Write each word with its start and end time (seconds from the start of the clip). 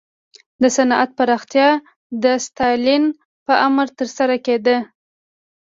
د 0.61 0.63
صنعت 0.77 1.09
پراختیا 1.17 1.69
د 2.23 2.25
ستالین 2.45 3.03
په 3.45 3.53
امر 3.67 3.87
ترسره 3.97 4.35
کېده. 4.45 4.77